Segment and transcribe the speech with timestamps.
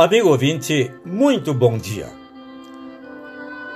[0.00, 2.08] Amigo ouvinte, muito bom dia.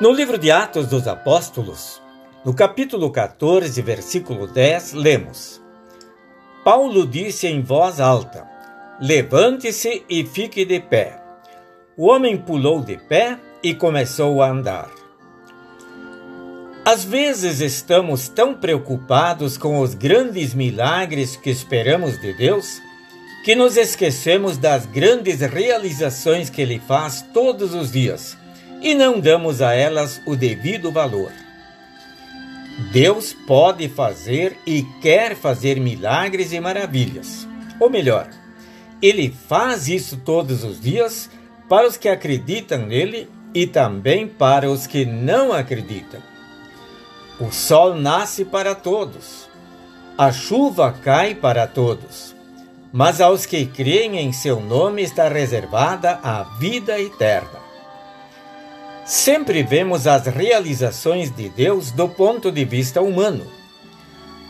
[0.00, 2.00] No livro de Atos dos Apóstolos,
[2.44, 5.60] no capítulo 14, versículo 10, lemos:
[6.62, 8.46] Paulo disse em voz alta:
[9.00, 11.20] Levante-se e fique de pé.
[11.96, 14.92] O homem pulou de pé e começou a andar.
[16.84, 22.80] Às vezes estamos tão preocupados com os grandes milagres que esperamos de Deus
[23.42, 28.36] que nos esquecemos das grandes realizações que Ele faz todos os dias
[28.80, 31.32] e não damos a elas o devido valor.
[32.92, 37.46] Deus pode fazer e quer fazer milagres e maravilhas.
[37.80, 38.28] Ou melhor,
[39.00, 41.28] Ele faz isso todos os dias
[41.68, 46.20] para os que acreditam nele e também para os que não acreditam.
[47.40, 49.48] O sol nasce para todos,
[50.16, 52.34] a chuva cai para todos
[52.92, 57.60] mas aos que creem em seu nome está reservada a vida eterna.
[59.04, 63.46] Sempre vemos as realizações de Deus do ponto de vista humano.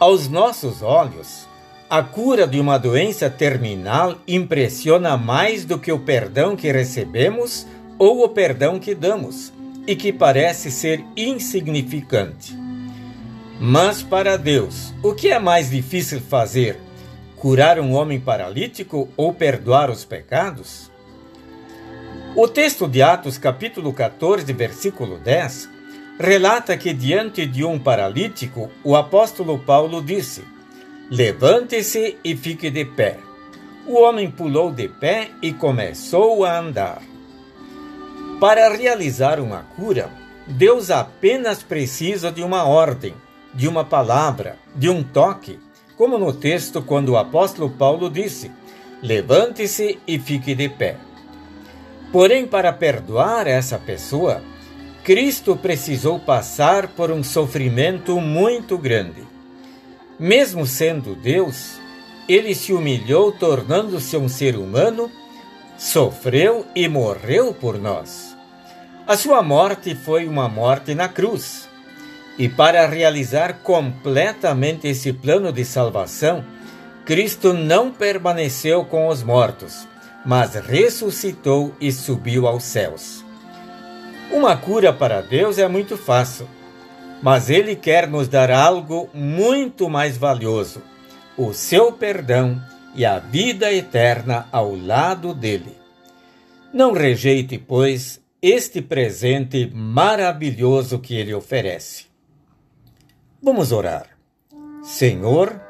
[0.00, 1.46] Aos nossos olhos,
[1.90, 7.66] a cura de uma doença terminal impressiona mais do que o perdão que recebemos
[7.98, 9.52] ou o perdão que damos,
[9.88, 12.54] e que parece ser insignificante.
[13.58, 16.78] Mas para Deus, o que é mais difícil fazer?
[17.38, 20.90] Curar um homem paralítico ou perdoar os pecados?
[22.34, 25.68] O texto de Atos, capítulo 14, versículo 10,
[26.18, 30.44] relata que diante de um paralítico, o apóstolo Paulo disse:
[31.10, 33.18] Levante-se e fique de pé.
[33.86, 37.00] O homem pulou de pé e começou a andar.
[38.38, 40.10] Para realizar uma cura,
[40.46, 43.14] Deus apenas precisa de uma ordem,
[43.54, 45.58] de uma palavra, de um toque
[45.98, 48.52] como no texto quando o apóstolo Paulo disse:
[49.02, 50.96] Levante-se e fique de pé.
[52.12, 54.40] Porém, para perdoar essa pessoa,
[55.02, 59.26] Cristo precisou passar por um sofrimento muito grande.
[60.18, 61.78] Mesmo sendo Deus,
[62.28, 65.10] ele se humilhou, tornando-se um ser humano,
[65.76, 68.36] sofreu e morreu por nós.
[69.06, 71.67] A sua morte foi uma morte na cruz
[72.38, 76.44] e para realizar completamente esse plano de salvação,
[77.04, 79.88] Cristo não permaneceu com os mortos,
[80.24, 83.24] mas ressuscitou e subiu aos céus.
[84.30, 86.48] Uma cura para Deus é muito fácil,
[87.20, 90.80] mas Ele quer nos dar algo muito mais valioso:
[91.36, 92.60] o seu perdão
[92.94, 95.76] e a vida eterna ao lado dele.
[96.72, 102.08] Não rejeite, pois, este presente maravilhoso que Ele oferece.
[103.42, 104.06] Vamos orar.
[104.82, 105.60] Senhor,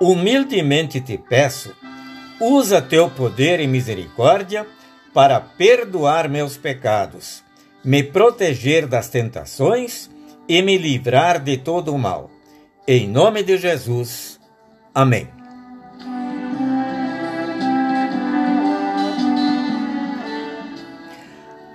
[0.00, 1.74] humildemente te peço,
[2.40, 4.66] usa teu poder e misericórdia
[5.14, 7.42] para perdoar meus pecados,
[7.84, 10.10] me proteger das tentações
[10.48, 12.30] e me livrar de todo o mal.
[12.86, 14.40] Em nome de Jesus.
[14.94, 15.41] Amém.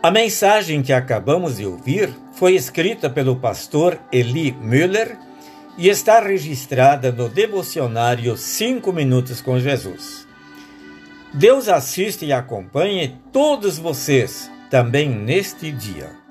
[0.08, 5.18] A mensagem que acabamos de ouvir foi escrita pelo pastor Eli Müller
[5.78, 10.26] e está registrada no devocionário 5 Minutos com Jesus.
[11.34, 16.27] Deus assiste e acompanhe todos vocês também neste dia.